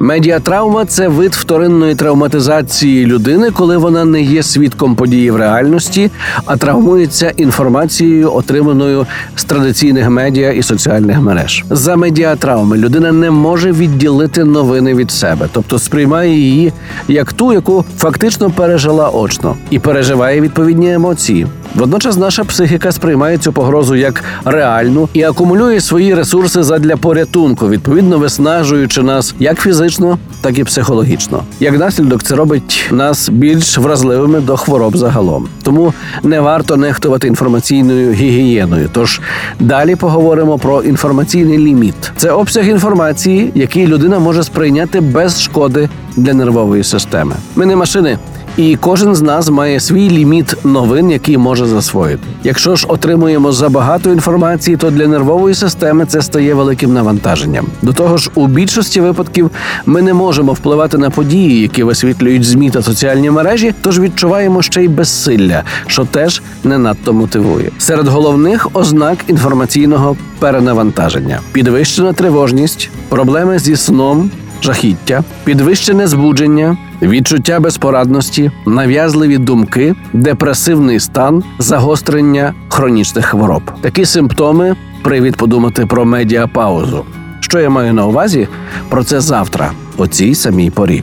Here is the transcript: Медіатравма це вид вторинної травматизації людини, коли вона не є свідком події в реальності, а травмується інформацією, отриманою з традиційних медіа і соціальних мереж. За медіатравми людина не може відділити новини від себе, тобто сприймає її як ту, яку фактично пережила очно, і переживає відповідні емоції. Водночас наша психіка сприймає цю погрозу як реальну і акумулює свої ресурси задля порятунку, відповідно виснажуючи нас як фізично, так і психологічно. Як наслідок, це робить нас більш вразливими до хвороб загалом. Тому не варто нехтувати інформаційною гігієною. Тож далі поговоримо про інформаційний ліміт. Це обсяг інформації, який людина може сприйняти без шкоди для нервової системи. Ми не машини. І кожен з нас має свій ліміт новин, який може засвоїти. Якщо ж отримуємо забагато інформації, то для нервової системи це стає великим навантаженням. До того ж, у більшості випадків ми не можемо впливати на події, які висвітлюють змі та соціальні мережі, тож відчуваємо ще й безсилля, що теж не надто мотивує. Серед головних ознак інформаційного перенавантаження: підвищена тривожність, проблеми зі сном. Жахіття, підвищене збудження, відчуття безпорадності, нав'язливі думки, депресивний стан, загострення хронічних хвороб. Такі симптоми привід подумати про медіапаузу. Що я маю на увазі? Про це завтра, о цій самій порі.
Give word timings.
Медіатравма 0.00 0.84
це 0.84 1.08
вид 1.08 1.34
вторинної 1.34 1.94
травматизації 1.94 3.06
людини, 3.06 3.50
коли 3.50 3.76
вона 3.76 4.04
не 4.04 4.22
є 4.22 4.42
свідком 4.42 4.94
події 4.96 5.30
в 5.30 5.36
реальності, 5.36 6.10
а 6.44 6.56
травмується 6.56 7.32
інформацією, 7.36 8.34
отриманою 8.34 9.06
з 9.36 9.44
традиційних 9.44 10.08
медіа 10.10 10.52
і 10.52 10.62
соціальних 10.62 11.20
мереж. 11.20 11.64
За 11.70 11.96
медіатравми 11.96 12.76
людина 12.76 13.12
не 13.12 13.30
може 13.30 13.72
відділити 13.72 14.44
новини 14.44 14.94
від 14.94 15.10
себе, 15.10 15.48
тобто 15.52 15.78
сприймає 15.78 16.34
її 16.34 16.72
як 17.08 17.32
ту, 17.32 17.52
яку 17.52 17.84
фактично 17.98 18.50
пережила 18.50 19.10
очно, 19.10 19.56
і 19.70 19.78
переживає 19.78 20.40
відповідні 20.40 20.92
емоції. 20.92 21.46
Водночас 21.74 22.16
наша 22.16 22.44
психіка 22.44 22.92
сприймає 22.92 23.38
цю 23.38 23.52
погрозу 23.52 23.94
як 23.94 24.24
реальну 24.44 25.08
і 25.12 25.22
акумулює 25.22 25.80
свої 25.80 26.14
ресурси 26.14 26.62
задля 26.62 26.96
порятунку, 26.96 27.68
відповідно 27.68 28.18
виснажуючи 28.18 29.02
нас 29.02 29.34
як 29.38 29.60
фізично, 29.60 30.18
так 30.40 30.58
і 30.58 30.64
психологічно. 30.64 31.42
Як 31.60 31.78
наслідок, 31.78 32.22
це 32.22 32.34
робить 32.36 32.88
нас 32.90 33.28
більш 33.28 33.78
вразливими 33.78 34.40
до 34.40 34.56
хвороб 34.56 34.96
загалом. 34.96 35.48
Тому 35.62 35.94
не 36.22 36.40
варто 36.40 36.76
нехтувати 36.76 37.26
інформаційною 37.26 38.12
гігієною. 38.12 38.90
Тож 38.92 39.20
далі 39.60 39.96
поговоримо 39.96 40.58
про 40.58 40.82
інформаційний 40.82 41.58
ліміт. 41.58 42.12
Це 42.16 42.30
обсяг 42.30 42.68
інформації, 42.68 43.52
який 43.54 43.86
людина 43.86 44.18
може 44.18 44.42
сприйняти 44.42 45.00
без 45.00 45.42
шкоди 45.42 45.88
для 46.16 46.34
нервової 46.34 46.84
системи. 46.84 47.34
Ми 47.56 47.66
не 47.66 47.76
машини. 47.76 48.18
І 48.58 48.76
кожен 48.76 49.14
з 49.14 49.22
нас 49.22 49.50
має 49.50 49.80
свій 49.80 50.10
ліміт 50.10 50.56
новин, 50.64 51.10
який 51.10 51.38
може 51.38 51.66
засвоїти. 51.66 52.22
Якщо 52.44 52.76
ж 52.76 52.86
отримуємо 52.88 53.52
забагато 53.52 54.12
інформації, 54.12 54.76
то 54.76 54.90
для 54.90 55.06
нервової 55.06 55.54
системи 55.54 56.06
це 56.06 56.22
стає 56.22 56.54
великим 56.54 56.92
навантаженням. 56.92 57.66
До 57.82 57.92
того 57.92 58.16
ж, 58.16 58.30
у 58.34 58.46
більшості 58.46 59.00
випадків 59.00 59.50
ми 59.86 60.02
не 60.02 60.14
можемо 60.14 60.52
впливати 60.52 60.98
на 60.98 61.10
події, 61.10 61.60
які 61.60 61.82
висвітлюють 61.82 62.44
змі 62.44 62.70
та 62.70 62.82
соціальні 62.82 63.30
мережі, 63.30 63.74
тож 63.82 64.00
відчуваємо 64.00 64.62
ще 64.62 64.84
й 64.84 64.88
безсилля, 64.88 65.62
що 65.86 66.04
теж 66.04 66.42
не 66.64 66.78
надто 66.78 67.12
мотивує. 67.12 67.70
Серед 67.78 68.08
головних 68.08 68.68
ознак 68.72 69.18
інформаційного 69.28 70.16
перенавантаження: 70.38 71.40
підвищена 71.52 72.12
тривожність, 72.12 72.90
проблеми 73.08 73.58
зі 73.58 73.76
сном. 73.76 74.30
Жахіття, 74.62 75.24
підвищене 75.44 76.06
збудження, 76.06 76.76
відчуття 77.02 77.60
безпорадності, 77.60 78.50
нав'язливі 78.66 79.38
думки, 79.38 79.94
депресивний 80.12 81.00
стан, 81.00 81.42
загострення 81.58 82.54
хронічних 82.68 83.26
хвороб. 83.26 83.62
Такі 83.80 84.04
симптоми 84.04 84.76
привід 85.02 85.36
подумати 85.36 85.86
про 85.86 86.04
медіапаузу. 86.04 87.04
Що 87.40 87.60
я 87.60 87.70
маю 87.70 87.94
на 87.94 88.06
увазі? 88.06 88.48
Про 88.88 89.04
це 89.04 89.20
завтра, 89.20 89.72
о 89.96 90.06
цій 90.06 90.34
самій 90.34 90.70
порі. 90.70 91.02